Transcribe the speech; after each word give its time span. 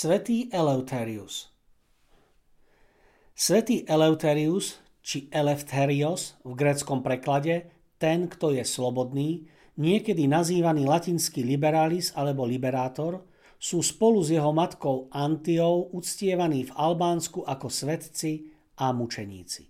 Svetý 0.00 0.48
Eleuterius 0.48 1.52
Svetý 3.36 3.84
Eleuterius, 3.84 4.80
či 5.04 5.28
Eleftherios 5.28 6.40
v 6.40 6.56
gréckom 6.56 7.04
preklade, 7.04 7.68
ten, 8.00 8.24
kto 8.24 8.56
je 8.56 8.64
slobodný, 8.64 9.44
niekedy 9.76 10.24
nazývaný 10.24 10.88
latinský 10.88 11.44
liberalis 11.44 12.16
alebo 12.16 12.48
liberátor, 12.48 13.28
sú 13.60 13.84
spolu 13.84 14.24
s 14.24 14.32
jeho 14.32 14.48
matkou 14.56 15.12
Antiou 15.12 15.92
uctievaní 15.92 16.64
v 16.64 16.72
Albánsku 16.80 17.44
ako 17.44 17.68
svetci 17.68 18.48
a 18.80 18.96
mučeníci. 18.96 19.68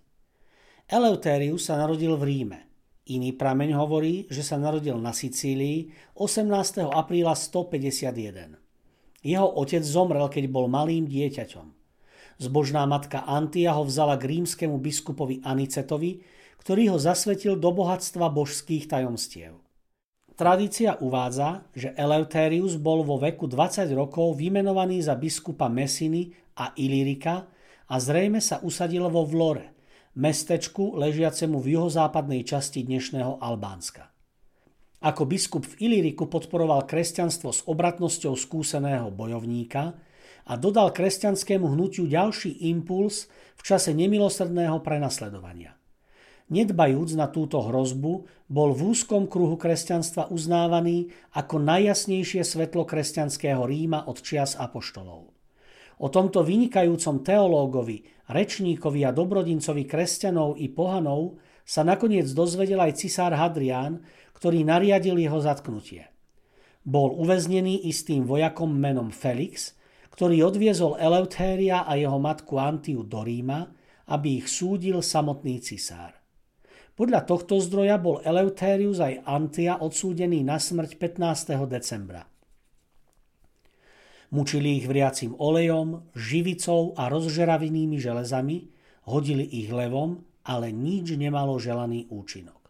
Eleuterius 0.87 1.67
sa 1.67 1.75
narodil 1.75 2.15
v 2.15 2.23
Ríme. 2.23 2.59
Iný 3.11 3.35
prameň 3.35 3.75
hovorí, 3.75 4.31
že 4.31 4.47
sa 4.47 4.55
narodil 4.55 4.95
na 4.95 5.11
Sicílii 5.11 5.91
18. 6.15 6.87
apríla 6.87 7.35
151. 7.35 8.60
Jeho 9.21 9.45
otec 9.45 9.85
zomrel, 9.85 10.25
keď 10.29 10.49
bol 10.49 10.65
malým 10.65 11.05
dieťaťom. 11.05 11.67
Zbožná 12.41 12.89
matka 12.89 13.21
Antia 13.21 13.77
ho 13.77 13.85
vzala 13.85 14.17
k 14.17 14.33
rímskemu 14.33 14.81
biskupovi 14.81 15.45
Anicetovi, 15.45 16.25
ktorý 16.61 16.93
ho 16.93 16.97
zasvetil 16.97 17.57
do 17.57 17.69
bohatstva 17.69 18.33
božských 18.33 18.89
tajomstiev. 18.89 19.61
Tradícia 20.33 20.97
uvádza, 20.97 21.69
že 21.77 21.93
Eleuterius 21.93 22.81
bol 22.81 23.05
vo 23.05 23.21
veku 23.21 23.45
20 23.45 23.93
rokov 23.93 24.41
vymenovaný 24.41 25.05
za 25.05 25.13
biskupa 25.13 25.69
Messiny 25.69 26.33
a 26.57 26.73
Ilyrika 26.73 27.45
a 27.85 27.95
zrejme 28.01 28.41
sa 28.41 28.57
usadil 28.65 29.05
vo 29.05 29.21
Vlore, 29.21 29.77
mestečku 30.17 30.97
ležiacemu 30.97 31.61
v 31.61 31.67
juhozápadnej 31.77 32.41
časti 32.41 32.81
dnešného 32.81 33.37
Albánska. 33.37 34.10
Ako 35.01 35.25
biskup 35.25 35.65
v 35.65 35.89
Iliriku 35.89 36.29
podporoval 36.29 36.85
kresťanstvo 36.85 37.49
s 37.49 37.65
obratnosťou 37.65 38.37
skúseného 38.37 39.09
bojovníka 39.09 39.97
a 40.45 40.53
dodal 40.61 40.93
kresťanskému 40.93 41.73
hnutiu 41.73 42.05
ďalší 42.05 42.69
impuls 42.69 43.25
v 43.57 43.61
čase 43.65 43.97
nemilosrdného 43.97 44.77
prenasledovania. 44.85 45.73
Nedbajúc 46.53 47.17
na 47.17 47.33
túto 47.33 47.65
hrozbu, 47.65 48.29
bol 48.45 48.69
v 48.77 48.93
úzkom 48.93 49.25
kruhu 49.25 49.57
kresťanstva 49.57 50.29
uznávaný 50.29 51.09
ako 51.33 51.57
najjasnejšie 51.57 52.45
svetlo 52.45 52.85
kresťanského 52.85 53.65
Ríma 53.65 54.05
od 54.05 54.21
čias 54.21 54.53
apoštolov. 54.53 55.33
O 56.01 56.07
tomto 56.13 56.45
vynikajúcom 56.45 57.25
teológovi, 57.25 58.05
rečníkovi 58.29 59.01
a 59.01 59.09
dobrodincovi 59.09 59.81
kresťanov 59.89 60.61
i 60.61 60.69
pohanov 60.69 61.41
sa 61.65 61.81
nakoniec 61.87 62.27
dozvedel 62.35 62.83
aj 62.83 62.99
cisár 62.99 63.31
Hadrián, 63.31 64.03
ktorý 64.41 64.65
nariadil 64.65 65.21
jeho 65.21 65.37
zatknutie. 65.37 66.09
Bol 66.81 67.13
uväznený 67.13 67.85
istým 67.85 68.25
vojakom 68.25 68.73
menom 68.73 69.13
Felix, 69.13 69.77
ktorý 70.17 70.49
odviezol 70.49 70.97
Eleutéria 70.97 71.85
a 71.85 71.93
jeho 71.93 72.17
matku 72.17 72.57
Antiu 72.57 73.05
do 73.05 73.21
Ríma, 73.21 73.69
aby 74.09 74.41
ich 74.41 74.49
súdil 74.49 75.05
samotný 75.05 75.61
cisár. 75.61 76.17
Podľa 76.97 77.21
tohto 77.29 77.61
zdroja 77.61 78.01
bol 78.01 78.17
Eleutérius 78.25 78.97
aj 78.97 79.21
Antia 79.29 79.77
odsúdený 79.77 80.41
na 80.41 80.57
smrť 80.57 80.97
15. 80.97 81.61
decembra. 81.69 82.25
Mučili 84.33 84.81
ich 84.81 84.89
vriacim 84.89 85.37
olejom, 85.37 86.09
živicou 86.17 86.97
a 86.97 87.13
rozžeravinými 87.13 88.01
železami, 88.01 88.73
hodili 89.05 89.45
ich 89.45 89.69
levom, 89.69 90.25
ale 90.49 90.73
nič 90.73 91.13
nemalo 91.13 91.61
želaný 91.61 92.09
účinok. 92.09 92.60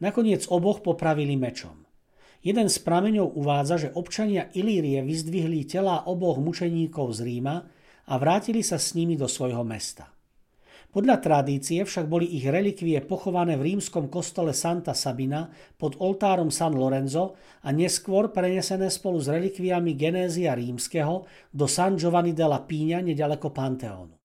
Nakoniec 0.00 0.48
oboch 0.48 0.80
popravili 0.80 1.36
mečom. 1.36 1.84
Jeden 2.40 2.72
z 2.72 2.80
prameňov 2.80 3.36
uvádza, 3.36 3.76
že 3.76 3.92
občania 3.92 4.48
Ilírie 4.56 5.04
vyzdvihli 5.04 5.68
telá 5.68 6.08
oboch 6.08 6.40
mučeníkov 6.40 7.20
z 7.20 7.28
Ríma 7.28 7.56
a 8.08 8.14
vrátili 8.16 8.64
sa 8.64 8.80
s 8.80 8.96
nimi 8.96 9.12
do 9.12 9.28
svojho 9.28 9.60
mesta. 9.60 10.08
Podľa 10.90 11.22
tradície 11.22 11.86
však 11.86 12.10
boli 12.10 12.34
ich 12.34 12.50
relikvie 12.50 12.98
pochované 13.06 13.54
v 13.54 13.76
rímskom 13.76 14.10
kostole 14.10 14.50
Santa 14.50 14.90
Sabina 14.90 15.46
pod 15.78 15.94
oltárom 16.02 16.50
San 16.50 16.74
Lorenzo 16.74 17.38
a 17.62 17.70
neskôr 17.70 18.34
prenesené 18.34 18.90
spolu 18.90 19.22
s 19.22 19.30
relikviami 19.30 19.94
Genézia 19.94 20.56
rímskeho 20.58 21.28
do 21.54 21.70
San 21.70 21.94
Giovanni 21.94 22.34
della 22.34 22.58
Píňa 22.66 23.06
nedaleko 23.06 23.54
Panteónu. 23.54 24.19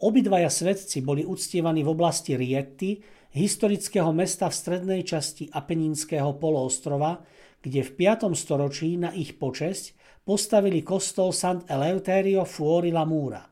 Obidvaja 0.00 0.48
svetci 0.48 1.04
boli 1.04 1.28
uctievaní 1.28 1.84
v 1.84 1.92
oblasti 1.92 2.32
Riety, 2.32 3.04
historického 3.36 4.08
mesta 4.16 4.48
v 4.48 4.56
strednej 4.56 5.04
časti 5.04 5.52
Apeninského 5.52 6.40
poloostrova, 6.40 7.20
kde 7.60 7.84
v 7.84 7.90
5. 8.08 8.32
storočí 8.32 8.96
na 8.96 9.12
ich 9.12 9.36
počesť 9.36 9.92
postavili 10.24 10.80
kostol 10.80 11.36
Sant 11.36 11.68
Eleuterio 11.68 12.48
fuori 12.48 12.88
la 12.88 13.04
Mura. 13.04 13.44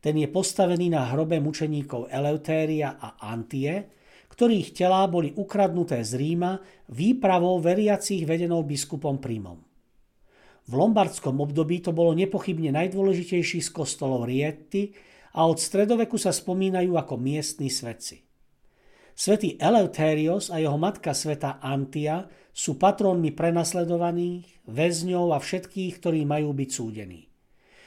Ten 0.00 0.16
je 0.16 0.32
postavený 0.32 0.96
na 0.96 1.12
hrobe 1.12 1.36
mučeníkov 1.44 2.08
Eleutéria 2.08 2.96
a 2.96 3.20
Antie, 3.28 3.92
ktorých 4.32 4.72
telá 4.72 5.04
boli 5.12 5.36
ukradnuté 5.36 6.00
z 6.00 6.16
Ríma 6.16 6.56
výpravou 6.88 7.60
veriacich 7.60 8.24
vedenou 8.24 8.64
biskupom 8.64 9.20
Prímom. 9.20 9.60
V 10.66 10.72
lombardskom 10.72 11.36
období 11.36 11.84
to 11.84 11.92
bolo 11.92 12.16
nepochybne 12.16 12.72
najdôležitejší 12.72 13.60
z 13.60 13.70
kostolov 13.76 14.24
Riety 14.24 14.96
a 15.36 15.40
od 15.44 15.60
stredoveku 15.60 16.16
sa 16.16 16.32
spomínajú 16.32 16.96
ako 16.96 17.20
miestni 17.20 17.68
svetci. 17.68 18.24
Svetý 19.16 19.56
Eleuterios 19.60 20.48
a 20.48 20.60
jeho 20.60 20.76
matka 20.76 21.12
sveta 21.12 21.60
Antia 21.60 22.28
sú 22.52 22.76
patrónmi 22.80 23.32
prenasledovaných, 23.32 24.64
väzňov 24.68 25.36
a 25.36 25.38
všetkých, 25.40 26.00
ktorí 26.00 26.24
majú 26.24 26.56
byť 26.56 26.70
súdení. 26.72 27.28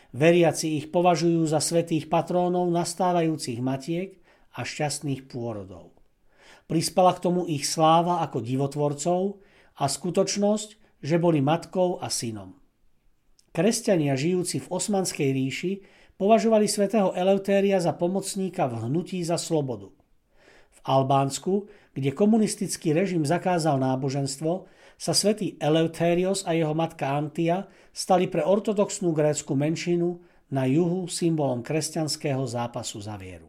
Veriaci 0.09 0.77
ich 0.77 0.89
považujú 0.89 1.45
za 1.45 1.61
svetých 1.61 2.09
patrónov 2.09 2.69
nastávajúcich 2.73 3.61
matiek 3.61 4.17
a 4.57 4.65
šťastných 4.65 5.29
pôrodov. 5.29 5.93
Prispala 6.65 7.13
k 7.17 7.21
tomu 7.29 7.45
ich 7.45 7.65
sláva 7.65 8.25
ako 8.25 8.41
divotvorcov 8.41 9.41
a 9.77 9.85
skutočnosť, 9.85 11.01
že 11.01 11.21
boli 11.21 11.45
matkou 11.45 12.01
a 12.01 12.09
synom. 12.09 12.57
Kresťania 13.53 14.13
žijúci 14.13 14.61
v 14.61 14.69
Osmanskej 14.69 15.29
ríši 15.33 15.73
považovali 16.19 16.67
svätého 16.67 17.15
Eleutéria 17.15 17.79
za 17.79 17.95
pomocníka 17.95 18.67
v 18.67 18.91
hnutí 18.91 19.23
za 19.23 19.39
slobodu. 19.39 19.87
V 20.69 20.79
Albánsku, 20.83 21.71
kde 21.95 22.11
komunistický 22.11 22.91
režim 22.91 23.23
zakázal 23.23 23.79
náboženstvo, 23.79 24.67
sa 24.99 25.15
svätý 25.15 25.55
Eleuterios 25.63 26.43
a 26.43 26.51
jeho 26.51 26.75
matka 26.75 27.15
Antia 27.15 27.71
stali 27.95 28.27
pre 28.27 28.43
ortodoxnú 28.43 29.15
grécku 29.15 29.55
menšinu 29.55 30.19
na 30.51 30.67
juhu 30.67 31.07
symbolom 31.07 31.63
kresťanského 31.63 32.43
zápasu 32.43 32.99
za 32.99 33.15
vieru. 33.15 33.47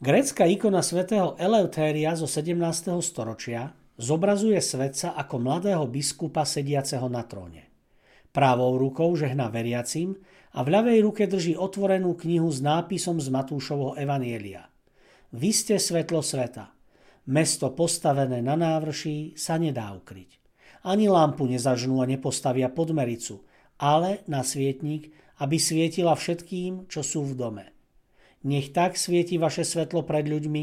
Grécka 0.00 0.48
ikona 0.48 0.80
svätého 0.80 1.36
Eleutéria 1.36 2.16
zo 2.16 2.24
17. 2.24 2.56
storočia 3.04 3.76
zobrazuje 4.00 4.56
svetca 4.56 5.12
ako 5.12 5.36
mladého 5.36 5.84
biskupa 5.84 6.48
sediaceho 6.48 7.04
na 7.12 7.20
tróne. 7.28 7.68
Právou 8.32 8.80
rukou 8.80 9.12
žehna 9.12 9.52
veriacim 9.52 10.16
a 10.50 10.66
v 10.66 10.68
ľavej 10.74 10.98
ruke 11.06 11.24
drží 11.30 11.54
otvorenú 11.54 12.18
knihu 12.18 12.50
s 12.50 12.58
nápisom 12.58 13.22
z 13.22 13.30
Matúšovho 13.30 13.94
Evanielia. 13.94 14.66
Vy 15.30 15.50
ste 15.54 15.78
svetlo 15.78 16.26
sveta. 16.26 16.74
Mesto 17.30 17.70
postavené 17.70 18.42
na 18.42 18.58
návrší 18.58 19.38
sa 19.38 19.54
nedá 19.54 19.94
ukryť. 19.94 20.42
Ani 20.82 21.06
lampu 21.06 21.46
nezažnú 21.46 22.02
a 22.02 22.08
nepostavia 22.08 22.66
pod 22.66 22.90
mericu, 22.90 23.46
ale 23.78 24.26
na 24.26 24.42
svietnik, 24.42 25.14
aby 25.38 25.56
svietila 25.60 26.18
všetkým, 26.18 26.90
čo 26.90 27.06
sú 27.06 27.22
v 27.30 27.38
dome. 27.38 27.66
Nech 28.42 28.72
tak 28.72 28.96
svieti 28.96 29.36
vaše 29.36 29.62
svetlo 29.62 30.02
pred 30.02 30.24
ľuďmi, 30.26 30.62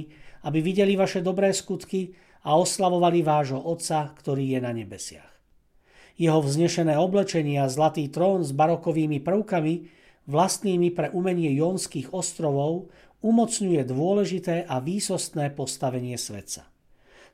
aby 0.49 0.59
videli 0.59 0.97
vaše 0.97 1.21
dobré 1.21 1.53
skutky 1.53 2.11
a 2.43 2.57
oslavovali 2.57 3.21
vášho 3.21 3.61
Otca, 3.61 4.11
ktorý 4.17 4.57
je 4.57 4.59
na 4.59 4.73
nebesiach. 4.73 5.36
Jeho 6.17 6.41
vznešené 6.41 6.97
oblečenie 6.97 7.61
a 7.61 7.69
zlatý 7.69 8.09
trón 8.09 8.41
s 8.41 8.49
barokovými 8.49 9.21
prvkami, 9.21 9.73
vlastnými 10.25 10.89
pre 10.91 11.13
umenie 11.13 11.53
Jonských 11.53 12.09
ostrovov, 12.11 12.89
umocňuje 13.21 13.81
dôležité 13.85 14.65
a 14.65 14.81
výsostné 14.81 15.53
postavenie 15.53 16.17
svetca. 16.17 16.69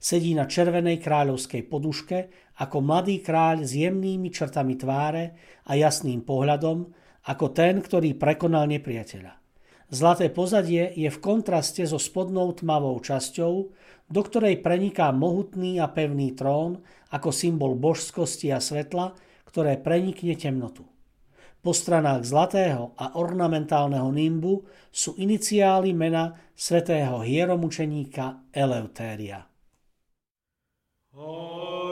Sedí 0.04 0.36
na 0.36 0.48
červenej 0.48 1.00
kráľovskej 1.00 1.64
poduške 1.68 2.18
ako 2.60 2.84
mladý 2.84 3.24
kráľ 3.24 3.64
s 3.64 3.72
jemnými 3.80 4.28
črtami 4.28 4.76
tváre 4.76 5.40
a 5.64 5.80
jasným 5.80 6.28
pohľadom, 6.28 6.92
ako 7.24 7.46
ten, 7.56 7.80
ktorý 7.80 8.20
prekonal 8.20 8.68
nepriateľa. 8.68 9.43
Zlaté 9.94 10.34
pozadie 10.34 10.90
je 10.98 11.06
v 11.06 11.22
kontraste 11.22 11.86
so 11.86 12.02
spodnou 12.02 12.50
tmavou 12.58 12.98
časťou, 12.98 13.54
do 14.10 14.22
ktorej 14.26 14.66
preniká 14.66 15.14
mohutný 15.14 15.78
a 15.78 15.86
pevný 15.86 16.34
trón 16.34 16.82
ako 17.14 17.30
symbol 17.30 17.78
božskosti 17.78 18.50
a 18.50 18.58
svetla, 18.58 19.14
ktoré 19.46 19.78
prenikne 19.78 20.34
temnotu. 20.34 20.90
Po 21.62 21.78
stranách 21.78 22.26
zlatého 22.26 22.98
a 22.98 23.22
ornamentálneho 23.22 24.10
nimbu 24.10 24.66
sú 24.90 25.14
iniciály 25.14 25.94
mena 25.94 26.42
svätého 26.58 27.22
hieromučeníka 27.22 28.50
Eleutéria. 28.50 29.46
Oh. 31.14 31.83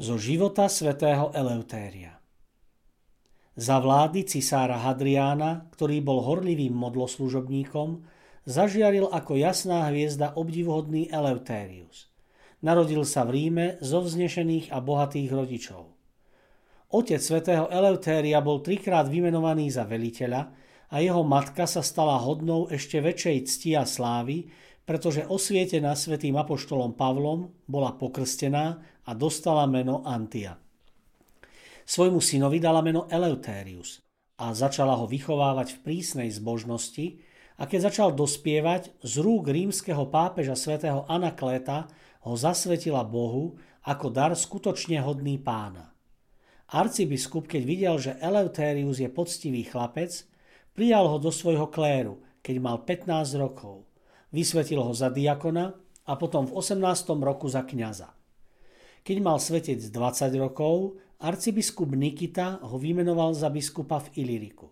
Zo 0.00 0.16
života 0.16 0.64
svätého 0.72 1.28
Eleutéria. 1.36 2.16
Za 3.52 3.76
vlády 3.84 4.24
cisára 4.24 4.80
Hadriána, 4.80 5.68
ktorý 5.76 6.00
bol 6.00 6.24
horlivým 6.24 6.72
modloslužobníkom, 6.72 8.00
zažiaril 8.48 9.12
ako 9.12 9.36
jasná 9.36 9.92
hviezda 9.92 10.32
obdivuhodný 10.40 11.12
Eleutérius. 11.12 12.08
Narodil 12.64 13.04
sa 13.04 13.28
v 13.28 13.30
Ríme 13.36 13.66
zo 13.84 14.00
vznešených 14.00 14.72
a 14.72 14.80
bohatých 14.80 15.30
rodičov. 15.36 15.92
Otec 16.96 17.20
svätého 17.20 17.68
Eleutéria 17.68 18.40
bol 18.40 18.64
trikrát 18.64 19.04
vymenovaný 19.04 19.68
za 19.68 19.84
veliteľa 19.84 20.48
a 20.88 20.96
jeho 21.04 21.20
matka 21.28 21.68
sa 21.68 21.84
stala 21.84 22.16
hodnou 22.16 22.72
ešte 22.72 23.04
väčšej 23.04 23.36
cti 23.44 23.70
a 23.76 23.84
slávy, 23.84 24.48
pretože 24.84 25.26
osvietená 25.26 25.94
svätým 25.94 26.34
apoštolom 26.36 26.96
Pavlom 26.96 27.52
bola 27.68 27.94
pokrstená 27.94 28.82
a 29.06 29.10
dostala 29.14 29.64
meno 29.70 30.02
Antia. 30.02 30.58
Svojmu 31.86 32.22
synovi 32.22 32.62
dala 32.62 32.80
meno 32.86 33.10
Eleuterius 33.10 33.98
a 34.38 34.54
začala 34.54 34.94
ho 34.94 35.10
vychovávať 35.10 35.74
v 35.74 35.82
prísnej 35.82 36.30
zbožnosti 36.30 37.18
a 37.60 37.68
keď 37.68 37.92
začal 37.92 38.08
dospievať, 38.16 39.04
z 39.04 39.14
rúk 39.20 39.52
rímskeho 39.52 40.08
pápeža 40.08 40.56
svätého 40.56 41.04
Anakléta 41.10 41.90
ho 42.24 42.32
zasvetila 42.38 43.04
Bohu 43.04 43.58
ako 43.84 44.06
dar 44.08 44.32
skutočne 44.32 45.02
hodný 45.02 45.36
pána. 45.36 45.92
Arcibiskup, 46.70 47.50
keď 47.50 47.62
videl, 47.66 47.94
že 47.98 48.16
Eleuterius 48.22 49.02
je 49.02 49.10
poctivý 49.10 49.66
chlapec, 49.66 50.24
prijal 50.70 51.10
ho 51.10 51.18
do 51.18 51.34
svojho 51.34 51.66
kléru, 51.66 52.22
keď 52.40 52.56
mal 52.62 52.86
15 52.86 53.42
rokov. 53.42 53.89
Vysvetil 54.30 54.78
ho 54.78 54.94
za 54.94 55.10
diakona 55.10 55.74
a 56.06 56.12
potom 56.14 56.46
v 56.46 56.54
18. 56.54 56.82
roku 57.18 57.50
za 57.50 57.66
kňaza. 57.66 58.14
Keď 59.02 59.16
mal 59.18 59.42
svetec 59.42 59.82
20 59.82 60.30
rokov, 60.38 61.02
arcibiskup 61.18 61.90
Nikita 61.98 62.62
ho 62.62 62.76
vymenoval 62.78 63.34
za 63.34 63.50
biskupa 63.50 63.98
v 63.98 64.22
Iliriku. 64.22 64.70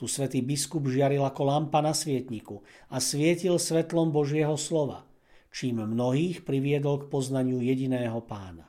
Tu 0.00 0.08
svätý 0.08 0.40
biskup 0.42 0.88
žiaril 0.88 1.22
ako 1.22 1.42
lampa 1.46 1.78
na 1.84 1.94
svietniku 1.94 2.64
a 2.90 2.98
svietil 2.98 3.60
svetlom 3.60 4.10
Božieho 4.10 4.56
slova, 4.56 5.06
čím 5.52 5.84
mnohých 5.84 6.42
priviedol 6.42 7.06
k 7.06 7.08
poznaniu 7.12 7.60
jediného 7.60 8.18
pána. 8.24 8.66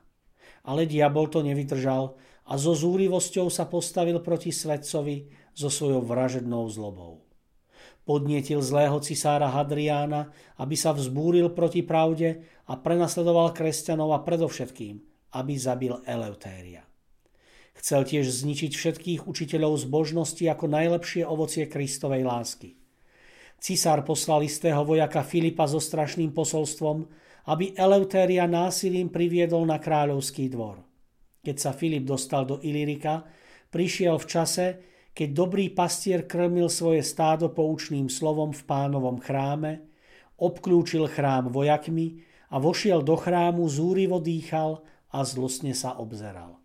Ale 0.68 0.84
diabol 0.84 1.32
to 1.32 1.40
nevydržal 1.42 2.14
a 2.44 2.54
so 2.60 2.76
zúrivosťou 2.76 3.48
sa 3.48 3.66
postavil 3.72 4.20
proti 4.20 4.52
svetcovi 4.52 5.32
so 5.56 5.72
svojou 5.72 6.04
vražednou 6.04 6.68
zlobou. 6.68 7.23
Podnietil 8.04 8.60
zlého 8.60 9.00
cisára 9.00 9.48
Hadriána, 9.48 10.36
aby 10.60 10.76
sa 10.76 10.92
vzbúril 10.92 11.56
proti 11.56 11.80
pravde 11.88 12.44
a 12.68 12.76
prenasledoval 12.76 13.56
kresťanov 13.56 14.12
a 14.12 14.20
predovšetkým, 14.28 15.00
aby 15.40 15.54
zabil 15.56 15.96
Eleutéria. 16.04 16.84
Chcel 17.80 18.04
tiež 18.04 18.28
zničiť 18.28 18.72
všetkých 18.76 19.22
učiteľov 19.26 19.88
zbožnosti 19.88 20.44
ako 20.46 20.66
najlepšie 20.68 21.24
ovocie 21.26 21.66
Kristovej 21.66 22.28
lásky. 22.28 22.76
Cisár 23.64 24.04
poslal 24.04 24.44
istého 24.44 24.84
vojaka 24.84 25.24
Filipa 25.24 25.64
so 25.64 25.80
strašným 25.80 26.36
posolstvom, 26.36 27.08
aby 27.48 27.72
Eleutéria 27.76 28.44
násilím 28.48 29.08
priviedol 29.08 29.64
na 29.64 29.80
kráľovský 29.80 30.52
dvor. 30.52 30.84
Keď 31.44 31.56
sa 31.60 31.72
Filip 31.72 32.04
dostal 32.08 32.44
do 32.44 32.60
Ilyrika, 32.60 33.24
prišiel 33.72 34.16
v 34.20 34.28
čase, 34.28 34.66
keď 35.14 35.30
dobrý 35.30 35.70
pastier 35.70 36.26
krmil 36.26 36.74
svoje 36.74 37.06
stádo 37.06 37.54
poučným 37.54 38.10
slovom 38.10 38.50
v 38.50 38.66
pánovom 38.66 39.22
chráme, 39.22 39.86
obklúčil 40.42 41.06
chrám 41.06 41.54
vojakmi 41.54 42.26
a 42.50 42.58
vošiel 42.58 43.06
do 43.06 43.14
chrámu, 43.14 43.70
zúrivo 43.70 44.18
dýchal 44.18 44.82
a 45.14 45.22
zlostne 45.22 45.78
sa 45.78 45.94
obzeral. 46.02 46.58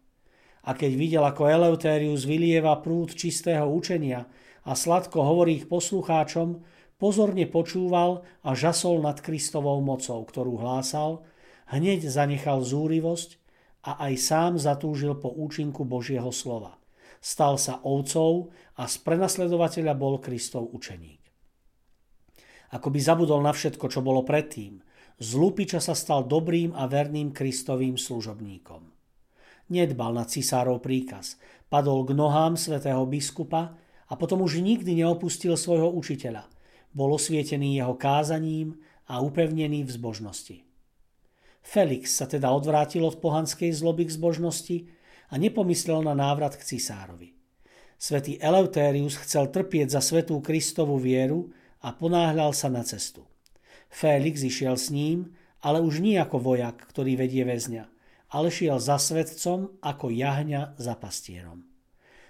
A 0.65 0.73
keď 0.73 0.93
videl, 0.97 1.25
ako 1.25 1.49
Eleuterius 1.49 2.25
vylieva 2.25 2.73
prúd 2.81 3.13
čistého 3.13 3.69
učenia 3.69 4.25
a 4.65 4.73
sladko 4.73 5.21
hovorí 5.21 5.61
ich 5.61 5.69
poslucháčom, 5.69 6.65
pozorne 6.97 7.45
počúval 7.45 8.25
a 8.41 8.57
žasol 8.57 9.05
nad 9.05 9.21
Kristovou 9.21 9.85
mocou, 9.85 10.25
ktorú 10.25 10.57
hlásal, 10.57 11.21
hneď 11.69 12.09
zanechal 12.09 12.65
zúrivosť 12.65 13.37
a 13.85 14.09
aj 14.09 14.13
sám 14.17 14.53
zatúžil 14.57 15.21
po 15.21 15.29
účinku 15.29 15.85
Božieho 15.85 16.33
slova 16.33 16.79
stal 17.19 17.59
sa 17.59 17.83
ovcov 17.83 18.55
a 18.79 18.87
z 18.87 18.97
prenasledovateľa 19.03 19.95
bol 19.99 20.23
Kristov 20.23 20.71
učeník. 20.73 21.23
Ako 22.75 22.93
by 22.93 22.99
zabudol 23.01 23.41
na 23.41 23.57
všetko, 23.57 23.89
čo 23.89 24.05
bolo 24.05 24.23
predtým, 24.23 24.81
z 25.19 25.31
lupiča 25.35 25.83
sa 25.83 25.99
stal 25.99 26.29
dobrým 26.29 26.77
a 26.79 26.87
verným 26.87 27.35
Kristovým 27.35 27.99
služobníkom. 27.99 28.87
Nedbal 29.69 30.15
na 30.15 30.25
cisárov 30.25 30.79
príkaz, 30.79 31.37
padol 31.67 32.07
k 32.07 32.15
nohám 32.15 32.55
svätého 32.55 33.03
biskupa 33.05 33.77
a 34.09 34.13
potom 34.17 34.41
už 34.47 34.63
nikdy 34.63 35.05
neopustil 35.05 35.59
svojho 35.59 35.91
učiteľa. 35.93 36.49
Bol 36.95 37.13
osvietený 37.19 37.83
jeho 37.83 37.99
kázaním 37.99 38.81
a 39.11 39.21
upevnený 39.21 39.85
v 39.85 39.91
zbožnosti. 39.93 40.57
Felix 41.61 42.17
sa 42.17 42.25
teda 42.25 42.49
odvrátil 42.49 43.05
od 43.05 43.21
pohanskej 43.21 43.75
zloby 43.77 44.09
k 44.09 44.15
zbožnosti 44.17 44.77
a 45.29 45.35
nepomyslel 45.37 46.03
na 46.05 46.17
návrat 46.17 46.57
k 46.57 46.65
cisárovi. 46.65 47.37
Svetý 47.99 48.39
Eleutérius 48.39 49.19
chcel 49.21 49.51
trpieť 49.51 49.99
za 49.99 50.01
svetú 50.01 50.39
Kristovú 50.39 50.97
vieru 51.03 51.51
a 51.83 51.91
ponáhľal 51.91 52.55
sa 52.55 52.71
na 52.71 52.87
cestu. 52.87 53.27
Félix 53.91 54.45
išiel 54.45 54.79
s 54.79 54.93
ním, 54.95 55.35
ale 55.59 55.83
už 55.83 55.99
nie 55.99 56.15
ako 56.15 56.39
vojak, 56.39 56.87
ktorý 56.95 57.19
vedie 57.19 57.43
väzňa, 57.43 57.85
ale 58.31 58.49
šiel 58.53 58.79
za 58.79 59.01
svetcom 59.03 59.83
ako 59.83 60.15
jahňa 60.15 60.79
za 60.79 60.95
pastierom. 60.95 61.67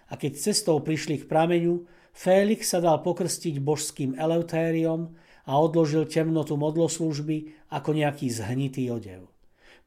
a 0.08 0.16
keď 0.16 0.40
cestou 0.40 0.80
prišli 0.80 1.20
k 1.24 1.28
prameňu, 1.28 1.84
Félix 2.16 2.72
sa 2.74 2.80
dal 2.82 2.98
pokrstiť 3.04 3.60
božským 3.62 4.16
eleutériom 4.18 5.14
a 5.46 5.52
odložil 5.54 6.08
temnotu 6.08 6.58
modloslužby 6.58 7.68
ako 7.70 7.94
nejaký 7.94 8.26
zhnitý 8.32 8.90
odev. 8.90 9.28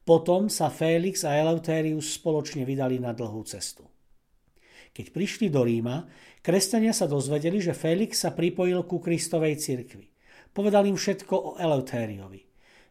Potom 0.02 0.50
sa 0.50 0.66
Félix 0.66 1.22
a 1.22 1.38
Eleutérius 1.38 2.18
spoločne 2.18 2.66
vydali 2.66 2.98
na 2.98 3.14
dlhú 3.14 3.46
cestu. 3.46 3.86
Keď 4.90 5.14
prišli 5.14 5.46
do 5.46 5.62
Ríma, 5.62 6.10
kresťania 6.42 6.90
sa 6.90 7.06
dozvedeli, 7.06 7.62
že 7.62 7.70
Félix 7.70 8.26
sa 8.26 8.34
pripojil 8.34 8.82
ku 8.82 8.98
Kristovej 8.98 9.62
cirkvi. 9.62 10.10
Povedal 10.50 10.90
im 10.90 10.98
všetko 10.98 11.34
o 11.38 11.50
Eleutériovi. 11.54 12.42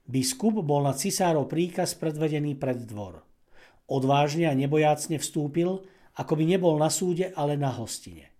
Biskup 0.08 0.64
bol 0.64 0.88
na 0.88 0.96
cisárov 0.96 1.52
príkaz 1.52 2.00
predvedený 2.00 2.56
pred 2.56 2.80
dvor. 2.88 3.22
Odvážne 3.92 4.48
a 4.48 4.56
nebojácne 4.56 5.20
vstúpil, 5.20 5.84
ako 6.16 6.34
by 6.40 6.44
nebol 6.48 6.80
na 6.80 6.88
súde, 6.88 7.36
ale 7.36 7.60
na 7.60 7.76
hostine. 7.76 8.32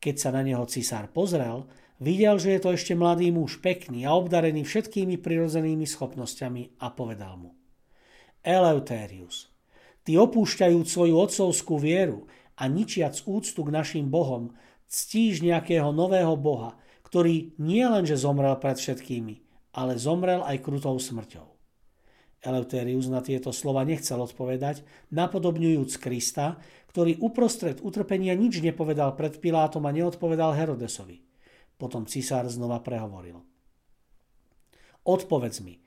Keď 0.00 0.14
sa 0.16 0.32
na 0.32 0.40
neho 0.40 0.64
cisár 0.64 1.12
pozrel, 1.12 1.68
videl, 2.00 2.40
že 2.40 2.56
je 2.56 2.60
to 2.64 2.72
ešte 2.72 2.96
mladý 2.96 3.28
muž, 3.36 3.60
pekný 3.60 4.08
a 4.08 4.16
obdarený 4.16 4.64
všetkými 4.64 5.20
prirodzenými 5.20 5.84
schopnosťami 5.84 6.80
a 6.80 6.88
povedal 6.96 7.36
mu– 7.36 7.52
Eleutérius, 8.42 9.50
ty 10.06 10.14
opúšťajúc 10.16 10.86
svoju 10.86 11.14
otcovskú 11.18 11.76
vieru 11.76 12.30
a 12.58 12.66
ničiac 12.66 13.18
úctu 13.26 13.60
k 13.66 13.74
našim 13.74 14.06
bohom, 14.08 14.54
ctíš 14.88 15.44
nejakého 15.44 15.92
nového 15.92 16.34
boha, 16.34 16.78
ktorý 17.04 17.56
nie 17.60 17.84
len, 17.84 18.04
že 18.04 18.20
zomrel 18.20 18.56
pred 18.56 18.76
všetkými, 18.76 19.40
ale 19.76 20.00
zomrel 20.00 20.42
aj 20.44 20.64
krutou 20.64 20.96
smrťou. 20.96 21.46
Eleuterius 22.38 23.10
na 23.10 23.18
tieto 23.18 23.50
slova 23.50 23.82
nechcel 23.82 24.22
odpovedať, 24.22 24.86
napodobňujúc 25.10 25.90
Krista, 25.98 26.62
ktorý 26.94 27.18
uprostred 27.18 27.82
utrpenia 27.82 28.38
nič 28.38 28.62
nepovedal 28.62 29.18
pred 29.18 29.42
Pilátom 29.42 29.82
a 29.84 29.90
neodpovedal 29.90 30.54
Herodesovi. 30.54 31.18
Potom 31.74 32.06
cisár 32.06 32.46
znova 32.46 32.78
prehovoril. 32.78 33.42
Odpovedz 35.02 35.62
mi, 35.62 35.82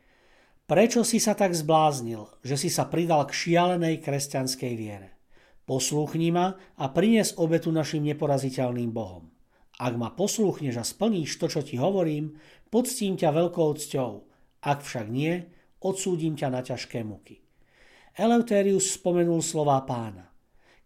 Prečo 0.72 1.04
si 1.04 1.20
sa 1.20 1.36
tak 1.36 1.52
zbláznil, 1.52 2.32
že 2.48 2.56
si 2.56 2.72
sa 2.72 2.88
pridal 2.88 3.28
k 3.28 3.36
šialenej 3.36 4.00
kresťanskej 4.00 4.74
viere? 4.80 5.20
Poslúchni 5.68 6.32
ma 6.32 6.56
a 6.80 6.88
prinies 6.88 7.36
obetu 7.36 7.76
našim 7.76 8.00
neporaziteľným 8.08 8.88
Bohom. 8.96 9.28
Ak 9.84 10.00
ma 10.00 10.16
poslúchneš 10.16 10.80
a 10.80 10.88
splníš 10.88 11.44
to, 11.44 11.52
čo 11.52 11.60
ti 11.60 11.76
hovorím, 11.76 12.40
poctím 12.72 13.20
ťa 13.20 13.36
veľkou 13.36 13.68
cťou. 13.68 14.12
Ak 14.64 14.88
však 14.88 15.12
nie, 15.12 15.44
odsúdim 15.84 16.40
ťa 16.40 16.48
na 16.48 16.64
ťažké 16.64 17.04
muky. 17.04 17.44
Eleuterius 18.16 18.96
spomenul 18.96 19.44
slová 19.44 19.84
pána. 19.84 20.32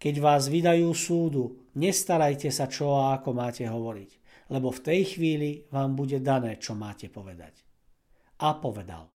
Keď 0.01 0.15
vás 0.17 0.49
vydajú 0.49 0.89
súdu, 0.97 1.61
nestarajte 1.77 2.49
sa, 2.49 2.65
čo 2.65 2.97
a 2.97 3.21
ako 3.21 3.37
máte 3.37 3.69
hovoriť, 3.69 4.11
lebo 4.49 4.73
v 4.73 4.81
tej 4.81 5.01
chvíli 5.13 5.69
vám 5.69 5.93
bude 5.93 6.17
dané, 6.25 6.57
čo 6.57 6.73
máte 6.73 7.05
povedať. 7.13 7.61
A 8.41 8.57
povedal. 8.57 9.14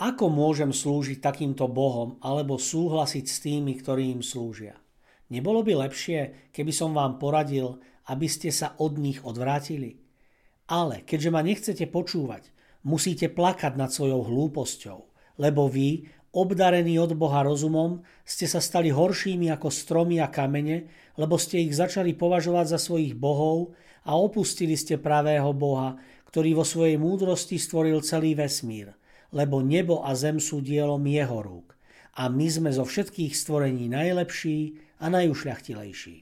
Ako 0.00 0.32
môžem 0.32 0.72
slúžiť 0.72 1.20
takýmto 1.20 1.68
bohom 1.68 2.16
alebo 2.24 2.56
súhlasiť 2.56 3.24
s 3.28 3.36
tými, 3.44 3.76
ktorí 3.84 4.16
im 4.16 4.24
slúžia? 4.24 4.80
Nebolo 5.28 5.60
by 5.60 5.76
lepšie, 5.84 6.48
keby 6.56 6.72
som 6.72 6.96
vám 6.96 7.20
poradil, 7.20 7.76
aby 8.08 8.24
ste 8.24 8.48
sa 8.48 8.72
od 8.80 8.96
nich 8.96 9.20
odvrátili? 9.20 10.00
Ale 10.72 11.04
keďže 11.04 11.28
ma 11.28 11.44
nechcete 11.44 11.84
počúvať, 11.84 12.48
musíte 12.80 13.28
plakať 13.28 13.76
nad 13.76 13.92
svojou 13.92 14.24
hlúposťou, 14.24 14.98
lebo 15.36 15.68
vy, 15.68 16.08
obdarení 16.32 16.96
od 16.96 17.12
Boha 17.12 17.44
rozumom, 17.44 18.00
ste 18.24 18.48
sa 18.48 18.64
stali 18.64 18.88
horšími 18.88 19.52
ako 19.52 19.68
stromy 19.68 20.16
a 20.24 20.32
kamene, 20.32 20.88
lebo 21.20 21.36
ste 21.36 21.60
ich 21.60 21.76
začali 21.76 22.16
považovať 22.16 22.72
za 22.72 22.78
svojich 22.80 23.12
bohov 23.20 23.76
a 24.08 24.16
opustili 24.16 24.80
ste 24.80 24.96
pravého 24.96 25.52
Boha, 25.52 26.00
ktorý 26.32 26.56
vo 26.56 26.64
svojej 26.64 26.96
múdrosti 26.96 27.60
stvoril 27.60 28.00
celý 28.00 28.32
vesmír 28.32 28.96
lebo 29.30 29.62
nebo 29.62 30.02
a 30.02 30.14
zem 30.18 30.42
sú 30.42 30.62
dielom 30.62 31.02
jeho 31.06 31.40
rúk. 31.42 31.74
A 32.18 32.26
my 32.26 32.46
sme 32.50 32.70
zo 32.74 32.82
všetkých 32.82 33.32
stvorení 33.32 33.86
najlepší 33.86 34.78
a 35.00 35.08
najušľachtilejší. 35.08 36.16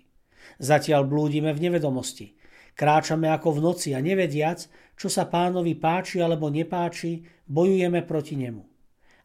Zatiaľ 0.60 1.02
blúdime 1.08 1.52
v 1.52 1.68
nevedomosti. 1.68 2.36
Kráčame 2.78 3.26
ako 3.34 3.58
v 3.58 3.62
noci 3.64 3.88
a 3.96 3.98
nevediac, 3.98 4.70
čo 4.94 5.10
sa 5.10 5.26
pánovi 5.26 5.74
páči 5.74 6.22
alebo 6.22 6.46
nepáči, 6.46 7.26
bojujeme 7.50 8.06
proti 8.06 8.38
nemu. 8.38 8.62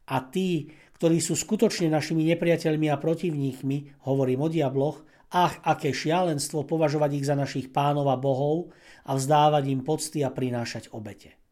A 0.10 0.20
tí, 0.26 0.74
ktorí 0.98 1.22
sú 1.22 1.38
skutočne 1.38 1.92
našimi 1.92 2.26
nepriateľmi 2.34 2.90
a 2.90 2.98
protivníkmi, 2.98 4.06
hovorím 4.10 4.46
o 4.46 4.50
diabloch, 4.50 5.06
ach, 5.34 5.58
aké 5.66 5.94
šialenstvo 5.94 6.66
považovať 6.66 7.12
ich 7.18 7.26
za 7.26 7.36
našich 7.38 7.70
pánov 7.74 8.10
a 8.10 8.18
bohov 8.18 8.74
a 9.06 9.18
vzdávať 9.18 9.64
im 9.70 9.82
pocty 9.82 10.22
a 10.22 10.30
prinášať 10.30 10.94
obete. 10.94 11.43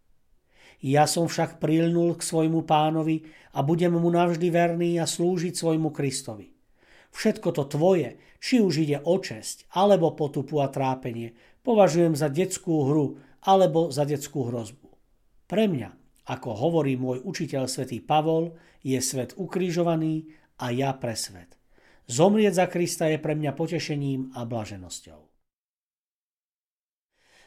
Ja 0.82 1.06
som 1.06 1.30
však 1.30 1.62
prilnul 1.62 2.18
k 2.18 2.26
svojmu 2.26 2.66
pánovi 2.66 3.30
a 3.54 3.62
budem 3.62 3.94
mu 3.94 4.10
navždy 4.10 4.50
verný 4.50 4.98
a 4.98 5.06
slúžiť 5.06 5.54
svojmu 5.54 5.94
Kristovi. 5.94 6.50
Všetko 7.14 7.54
to 7.54 7.64
tvoje, 7.70 8.18
či 8.42 8.66
už 8.66 8.82
ide 8.82 8.98
o 9.06 9.16
česť, 9.22 9.70
alebo 9.78 10.18
potupu 10.18 10.58
a 10.58 10.74
trápenie, 10.74 11.38
považujem 11.62 12.18
za 12.18 12.34
detskú 12.34 12.90
hru 12.90 13.22
alebo 13.46 13.94
za 13.94 14.10
detskú 14.10 14.50
hrozbu. 14.50 14.90
Pre 15.46 15.66
mňa, 15.70 15.90
ako 16.34 16.50
hovorí 16.50 16.98
môj 16.98 17.22
učiteľ 17.22 17.70
svätý 17.70 18.02
Pavol, 18.02 18.58
je 18.82 18.98
svet 18.98 19.38
ukrižovaný 19.38 20.34
a 20.58 20.74
ja 20.74 20.98
pre 20.98 21.14
svet. 21.14 21.62
Zomrieť 22.10 22.58
za 22.58 22.66
Krista 22.66 23.06
je 23.06 23.22
pre 23.22 23.38
mňa 23.38 23.54
potešením 23.54 24.34
a 24.34 24.48
blaženosťou. 24.50 25.22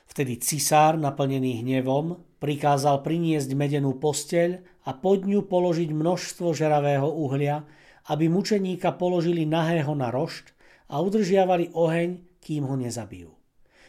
Vtedy 0.05 0.37
cisár, 0.37 1.01
naplnený 1.01 1.65
hnevom, 1.65 2.34
prikázal 2.45 3.01
priniesť 3.01 3.57
medenú 3.57 3.97
posteľ 3.97 4.61
a 4.85 4.93
pod 4.93 5.25
ňu 5.25 5.49
položiť 5.49 5.97
množstvo 5.97 6.53
žeravého 6.53 7.09
uhlia, 7.09 7.65
aby 8.13 8.29
mučeníka 8.29 8.93
položili 9.01 9.49
nahého 9.49 9.97
na 9.97 10.13
rošt 10.13 10.53
a 10.93 11.01
udržiavali 11.01 11.73
oheň, 11.73 12.21
kým 12.45 12.69
ho 12.69 12.77
nezabijú. 12.77 13.33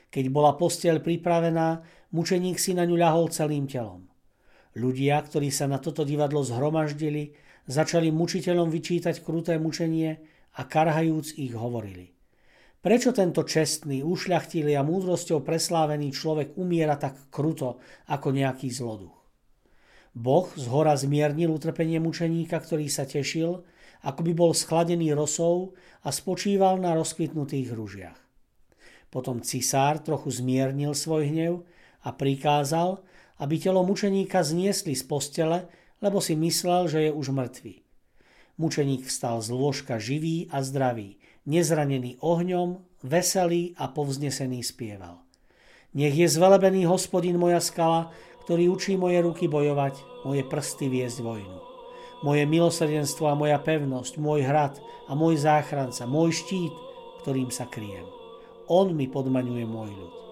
Keď 0.07 0.31
bola 0.31 0.55
posteľ 0.55 1.03
pripravená, 1.03 1.83
mučeník 2.15 2.55
si 2.55 2.71
na 2.71 2.87
ňu 2.87 2.95
ľahol 2.95 3.27
celým 3.27 3.67
telom. 3.67 4.07
Ľudia, 4.79 5.19
ktorí 5.19 5.51
sa 5.51 5.67
na 5.67 5.83
toto 5.83 6.07
divadlo 6.07 6.39
zhromaždili, 6.39 7.35
začali 7.67 8.07
mučiteľom 8.15 8.71
vyčítať 8.71 9.19
kruté 9.19 9.59
mučenie 9.59 10.15
a 10.55 10.63
karhajúc 10.63 11.35
ich 11.35 11.51
hovorili. 11.51 12.14
Prečo 12.85 13.17
tento 13.17 13.41
čestný, 13.41 14.05
ušľachtilý 14.05 14.77
a 14.77 14.85
múdrosťou 14.85 15.41
preslávený 15.41 16.13
človek 16.13 16.53
umiera 16.53 16.93
tak 17.01 17.33
kruto 17.33 17.81
ako 18.05 18.29
nejaký 18.29 18.69
zloduch? 18.69 19.25
Boh 20.13 20.45
z 20.53 20.69
hora 20.69 20.93
zmiernil 20.93 21.49
utrpenie 21.49 21.97
mučeníka, 21.97 22.61
ktorý 22.61 22.85
sa 22.85 23.09
tešil, 23.09 23.65
ako 24.05 24.21
by 24.21 24.31
bol 24.37 24.53
schladený 24.53 25.17
rosou 25.17 25.73
a 26.05 26.13
spočíval 26.13 26.77
na 26.77 26.93
rozkvitnutých 26.93 27.73
ružiach. 27.73 28.21
Potom 29.09 29.41
cisár 29.41 30.05
trochu 30.05 30.29
zmiernil 30.29 30.93
svoj 30.93 31.25
hnev 31.25 31.65
a 32.05 32.13
prikázal, 32.13 33.01
aby 33.41 33.57
telo 33.57 33.81
mučeníka 33.81 34.45
zniesli 34.45 34.93
z 34.93 35.01
postele, 35.09 35.65
lebo 36.05 36.21
si 36.21 36.37
myslel, 36.37 36.85
že 36.85 37.09
je 37.09 37.11
už 37.17 37.33
mŕtvý. 37.33 37.81
Mučeník 38.61 39.09
vstal 39.09 39.41
z 39.41 39.49
lôžka 39.57 39.97
živý 39.97 40.53
a 40.53 40.61
zdravý, 40.61 41.17
nezranený 41.45 42.21
ohňom, 42.21 42.81
veselý 43.05 43.77
a 43.77 43.89
povznesený 43.89 44.65
spieval. 44.65 45.21
Nech 45.95 46.17
je 46.17 46.27
zvelebený 46.27 46.89
hospodin 46.89 47.39
moja 47.39 47.61
skala, 47.63 48.11
ktorý 48.43 48.69
učí 48.73 48.99
moje 48.99 49.21
ruky 49.23 49.45
bojovať, 49.47 50.25
moje 50.27 50.43
prsty 50.43 50.91
viesť 50.91 51.23
vojnu. 51.23 51.59
Moje 52.25 52.43
milosrdenstvo 52.49 53.29
a 53.29 53.37
moja 53.37 53.61
pevnosť, 53.61 54.17
môj 54.17 54.43
hrad 54.43 54.75
a 55.07 55.13
môj 55.13 55.37
záchranca, 55.39 56.09
môj 56.09 56.33
štít, 56.43 56.73
ktorým 57.21 57.53
sa 57.53 57.69
kryjem. 57.69 58.09
On 58.65 58.89
mi 58.91 59.05
podmaňuje 59.05 59.65
môj 59.69 59.93
ľud. 59.93 60.24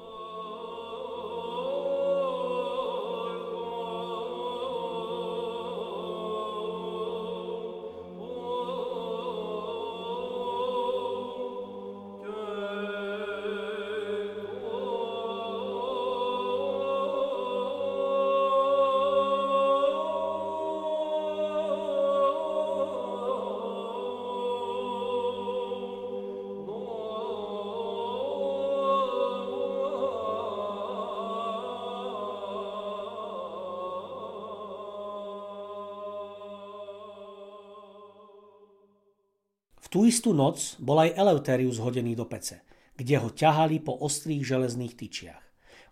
Tú 39.94 40.10
istú 40.10 40.34
noc 40.34 40.82
bol 40.82 40.98
aj 41.06 41.14
Eleuterius 41.14 41.78
hodený 41.78 42.18
do 42.18 42.26
pece, 42.26 42.66
kde 42.98 43.22
ho 43.22 43.30
ťahali 43.30 43.78
po 43.78 43.94
ostrých 44.02 44.42
železných 44.42 44.98
tyčiach. 44.98 45.44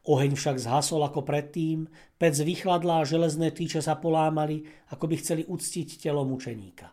Oheň 0.10 0.34
však 0.34 0.58
zhasol 0.58 1.06
ako 1.06 1.22
predtým, 1.22 1.86
pec 2.18 2.34
vychladla 2.34 3.06
a 3.06 3.08
železné 3.08 3.54
tyče 3.54 3.86
sa 3.86 4.02
polámali, 4.02 4.66
ako 4.90 5.06
by 5.06 5.16
chceli 5.22 5.46
uctiť 5.46 6.02
telo 6.02 6.26
mučeníka. 6.26 6.90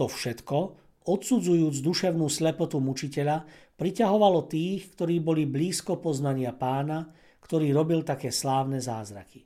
To 0.00 0.08
všetko, 0.08 0.58
odsudzujúc 1.04 1.84
duševnú 1.84 2.24
slepotu 2.32 2.80
mučiteľa, 2.80 3.44
priťahovalo 3.76 4.48
tých, 4.48 4.96
ktorí 4.96 5.20
boli 5.20 5.44
blízko 5.44 6.00
poznania 6.00 6.56
pána, 6.56 7.12
ktorý 7.44 7.76
robil 7.76 8.00
také 8.08 8.32
slávne 8.32 8.80
zázraky. 8.80 9.44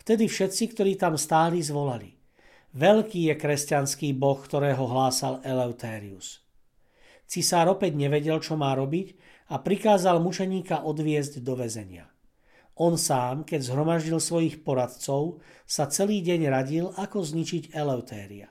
Vtedy 0.00 0.24
všetci, 0.24 0.72
ktorí 0.72 0.96
tam 0.96 1.20
stáli, 1.20 1.60
zvolali. 1.60 2.17
Veľký 2.78 3.26
je 3.26 3.34
kresťanský 3.34 4.14
boh, 4.14 4.38
ktorého 4.38 4.86
hlásal 4.86 5.42
Eleuterius. 5.42 6.46
Cisár 7.26 7.66
opäť 7.74 7.98
nevedel, 7.98 8.38
čo 8.38 8.54
má 8.54 8.70
robiť 8.78 9.18
a 9.50 9.58
prikázal 9.58 10.22
mučeníka 10.22 10.86
odviezť 10.86 11.42
do 11.42 11.58
väzenia. 11.58 12.06
On 12.78 12.94
sám, 12.94 13.42
keď 13.42 13.66
zhromaždil 13.66 14.22
svojich 14.22 14.62
poradcov, 14.62 15.42
sa 15.66 15.90
celý 15.90 16.22
deň 16.22 16.40
radil, 16.46 16.94
ako 16.94 17.26
zničiť 17.26 17.74
Eleutéria. 17.74 18.46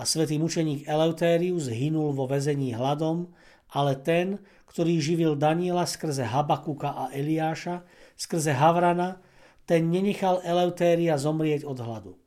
A 0.00 0.08
svätý 0.08 0.40
mučeník 0.40 0.88
Eleutérius 0.88 1.68
hynul 1.68 2.16
vo 2.16 2.24
väzení 2.24 2.72
hladom, 2.72 3.36
ale 3.76 4.00
ten, 4.00 4.40
ktorý 4.64 4.96
živil 4.96 5.36
Daniela 5.36 5.84
skrze 5.84 6.24
Habakuka 6.24 6.88
a 6.88 7.04
Eliáša, 7.12 7.84
skrze 8.16 8.56
Havrana, 8.56 9.20
ten 9.68 9.92
nenechal 9.92 10.40
Eleutéria 10.40 11.20
zomrieť 11.20 11.68
od 11.68 11.76
hladu. 11.76 12.21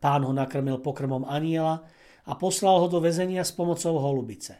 Pán 0.00 0.24
ho 0.24 0.32
nakrmil 0.32 0.80
pokrmom 0.80 1.28
aniela 1.28 1.84
a 2.24 2.32
poslal 2.34 2.80
ho 2.80 2.88
do 2.88 2.98
väzenia 3.04 3.44
s 3.44 3.52
pomocou 3.52 4.00
holubice. 4.00 4.56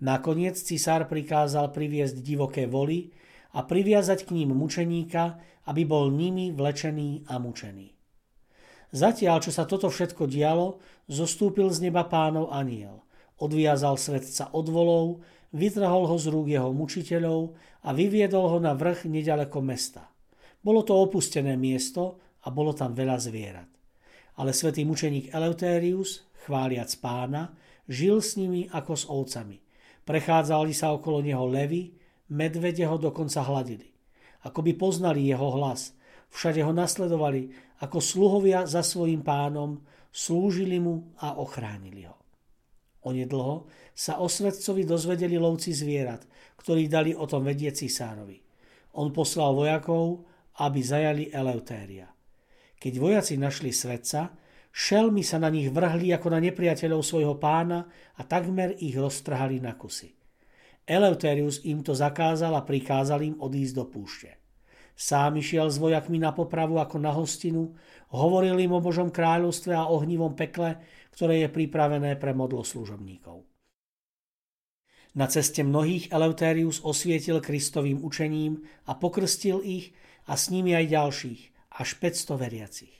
Nakoniec 0.00 0.56
cisár 0.56 1.10
prikázal 1.10 1.74
priviesť 1.74 2.22
divoké 2.24 2.64
voly, 2.64 3.12
a 3.50 3.66
priviazať 3.66 4.30
k 4.30 4.34
ním 4.42 4.54
mučeníka, 4.54 5.42
aby 5.66 5.82
bol 5.82 6.10
nimi 6.10 6.54
vlečený 6.54 7.26
a 7.26 7.42
mučený. 7.42 7.90
Zatiaľ, 8.90 9.38
čo 9.42 9.54
sa 9.54 9.66
toto 9.66 9.86
všetko 9.86 10.26
dialo, 10.26 10.82
zostúpil 11.06 11.70
z 11.70 11.90
neba 11.90 12.06
pánov 12.06 12.50
aniel. 12.50 13.06
Odviazal 13.38 13.94
svetca 13.94 14.50
od 14.50 14.66
volov, 14.66 15.06
vytrhol 15.54 16.10
ho 16.10 16.16
z 16.18 16.26
rúk 16.30 16.46
jeho 16.50 16.70
mučiteľov 16.74 17.54
a 17.86 17.88
vyviedol 17.94 18.50
ho 18.50 18.58
na 18.58 18.74
vrch 18.74 19.06
nedaleko 19.06 19.62
mesta. 19.62 20.10
Bolo 20.60 20.82
to 20.82 20.98
opustené 20.98 21.54
miesto 21.54 22.18
a 22.44 22.50
bolo 22.50 22.74
tam 22.74 22.92
veľa 22.92 23.16
zvierat. 23.22 23.79
Ale 24.38 24.54
svätý 24.54 24.86
mučeník 24.86 25.34
Eleutérius, 25.34 26.22
chváliac 26.46 26.90
pána, 27.02 27.56
žil 27.90 28.22
s 28.22 28.38
nimi 28.38 28.70
ako 28.70 28.92
s 28.94 29.04
ovcami. 29.10 29.58
Prechádzali 30.06 30.70
sa 30.70 30.94
okolo 30.94 31.22
neho 31.24 31.46
levy, 31.48 31.94
Medvede 32.30 32.86
ho 32.86 32.94
dokonca 32.94 33.42
hladili. 33.42 33.90
Ako 34.46 34.62
by 34.62 34.72
poznali 34.78 35.26
jeho 35.26 35.50
hlas. 35.58 35.98
Všade 36.30 36.62
ho 36.62 36.70
nasledovali 36.70 37.50
ako 37.82 37.98
sluhovia 37.98 38.70
za 38.70 38.86
svojim 38.86 39.26
pánom, 39.26 39.82
slúžili 40.14 40.78
mu 40.78 41.10
a 41.18 41.34
ochránili 41.34 42.06
ho. 42.06 42.14
Onedlho 43.02 43.66
sa 43.90 44.22
o 44.22 44.30
svetcovi 44.30 44.86
dozvedeli 44.86 45.34
lovci 45.40 45.74
zvierat, 45.74 46.22
ktorí 46.60 46.86
dali 46.86 47.10
o 47.16 47.26
tom 47.26 47.42
vedieť 47.42 47.82
cisárovi. 47.82 48.38
On 48.94 49.10
poslal 49.10 49.56
vojakov, 49.56 50.22
aby 50.62 50.80
zajali 50.84 51.24
Eleutéria. 51.34 52.06
Keď 52.80 52.96
vojaci 52.96 53.36
našli 53.36 53.76
svetca, 53.76 54.32
šelmy 54.72 55.20
sa 55.20 55.36
na 55.36 55.52
nich 55.52 55.68
vrhli 55.68 56.16
ako 56.16 56.32
na 56.32 56.40
nepriateľov 56.40 57.04
svojho 57.04 57.36
pána 57.36 57.84
a 58.16 58.24
takmer 58.24 58.72
ich 58.80 58.96
roztrhali 58.96 59.60
na 59.60 59.76
kusy. 59.76 60.16
Eleuterius 60.88 61.60
im 61.68 61.84
to 61.84 61.92
zakázal 61.92 62.56
a 62.56 62.64
prikázal 62.64 63.20
im 63.20 63.36
odísť 63.36 63.74
do 63.76 63.84
púšte. 63.84 64.40
Sám 64.96 65.36
išiel 65.36 65.68
s 65.68 65.76
vojakmi 65.76 66.16
na 66.16 66.32
popravu 66.32 66.80
ako 66.80 66.96
na 66.96 67.12
hostinu, 67.12 67.76
hovoril 68.16 68.56
im 68.56 68.72
o 68.72 68.80
Božom 68.80 69.12
kráľovstve 69.12 69.76
a 69.76 69.88
ohnivom 69.88 70.32
pekle, 70.32 70.80
ktoré 71.12 71.44
je 71.44 71.48
pripravené 71.52 72.16
pre 72.16 72.32
modloslužobníkov. 72.32 73.44
Na 75.20 75.26
ceste 75.28 75.60
mnohých 75.66 76.08
Eleuterius 76.14 76.80
osvietil 76.80 77.44
Kristovým 77.44 78.00
učením 78.00 78.64
a 78.88 78.96
pokrstil 78.96 79.60
ich 79.64 79.92
a 80.24 80.38
s 80.38 80.48
nimi 80.54 80.72
aj 80.76 80.86
ďalších, 80.86 81.40
až 81.80 81.96
500 81.96 82.36
veriacich. 82.36 82.94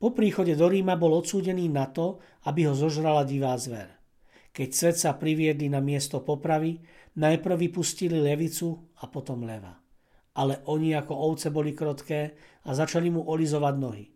Po 0.00 0.16
príchode 0.16 0.56
do 0.56 0.64
Ríma 0.64 0.96
bol 0.96 1.12
odsúdený 1.20 1.68
na 1.68 1.84
to, 1.92 2.24
aby 2.48 2.64
ho 2.64 2.72
zožrala 2.72 3.28
divá 3.28 3.52
zver. 3.60 3.92
Keď 4.56 4.68
svet 4.72 4.96
sa 4.96 5.12
priviedli 5.12 5.68
na 5.68 5.84
miesto 5.84 6.24
popravy, 6.24 6.80
Najprv 7.18 7.66
vypustili 7.66 8.22
levicu 8.22 8.94
a 9.02 9.10
potom 9.10 9.42
leva. 9.42 9.74
Ale 10.38 10.62
oni 10.70 10.94
ako 10.94 11.10
ovce 11.18 11.50
boli 11.50 11.74
krotké 11.74 12.38
a 12.62 12.70
začali 12.70 13.10
mu 13.10 13.26
olizovať 13.26 13.74
nohy. 13.74 14.06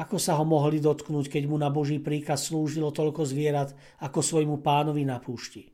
Ako 0.00 0.16
sa 0.16 0.40
ho 0.40 0.44
mohli 0.48 0.80
dotknúť, 0.80 1.28
keď 1.28 1.44
mu 1.44 1.60
na 1.60 1.68
Boží 1.68 2.00
príkaz 2.00 2.48
slúžilo 2.48 2.96
toľko 2.96 3.28
zvierat 3.28 3.76
ako 4.00 4.24
svojmu 4.24 4.64
pánovi 4.64 5.04
na 5.04 5.20
púšti? 5.20 5.68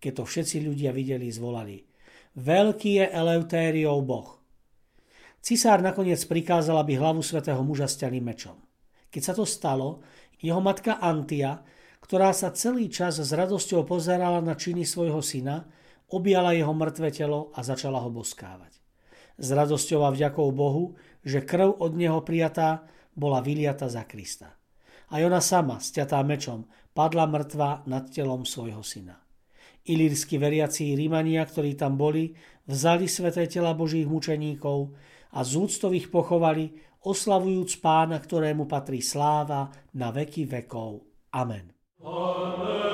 Keď 0.00 0.12
to 0.16 0.24
všetci 0.24 0.64
ľudia 0.64 0.90
videli, 0.90 1.28
zvolali. 1.28 1.84
Veľký 2.34 3.04
je 3.04 3.06
Eleutériov 3.12 4.00
boh. 4.08 4.40
Cisár 5.44 5.84
nakoniec 5.84 6.24
prikázal, 6.24 6.80
aby 6.80 6.96
hlavu 6.96 7.20
svätého 7.20 7.60
muža 7.60 7.84
stiali 7.84 8.16
mečom. 8.24 8.56
Keď 9.12 9.22
sa 9.22 9.34
to 9.36 9.44
stalo, 9.44 10.00
jeho 10.40 10.64
matka 10.64 10.96
Antia 10.96 11.60
ktorá 12.04 12.36
sa 12.36 12.52
celý 12.52 12.92
čas 12.92 13.16
s 13.16 13.32
radosťou 13.32 13.88
pozerala 13.88 14.44
na 14.44 14.52
činy 14.52 14.84
svojho 14.84 15.24
syna, 15.24 15.64
objala 16.12 16.52
jeho 16.52 16.76
mŕtve 16.76 17.08
telo 17.08 17.48
a 17.56 17.64
začala 17.64 17.96
ho 18.04 18.12
boskávať. 18.12 18.76
S 19.40 19.48
radosťou 19.48 20.04
a 20.04 20.12
vďakou 20.12 20.52
Bohu, 20.52 21.00
že 21.24 21.40
krv 21.40 21.80
od 21.80 21.96
neho 21.96 22.20
prijatá 22.20 22.84
bola 23.16 23.40
vyliata 23.40 23.88
za 23.88 24.04
Krista. 24.04 24.52
A 25.08 25.24
ona 25.24 25.40
sama, 25.40 25.80
stiatá 25.80 26.20
mečom, 26.20 26.68
padla 26.92 27.24
mŕtva 27.24 27.88
nad 27.88 28.12
telom 28.12 28.44
svojho 28.44 28.84
syna. 28.84 29.16
Ilírsky 29.88 30.36
veriaci 30.36 30.92
Rímania, 30.92 31.40
ktorí 31.48 31.72
tam 31.72 31.96
boli, 31.96 32.36
vzali 32.68 33.08
sveté 33.08 33.48
tela 33.48 33.72
Božích 33.72 34.04
mučeníkov 34.04 34.92
a 35.34 35.42
z 35.42 35.52
úctových 35.58 36.08
pochovali, 36.14 36.70
oslavujúc 37.04 37.82
pána, 37.82 38.22
ktorému 38.22 38.70
patrí 38.70 39.02
sláva 39.02 39.68
na 39.98 40.14
veky 40.14 40.46
vekov. 40.46 41.02
Amen. 41.34 41.74
Amen. 42.00 42.93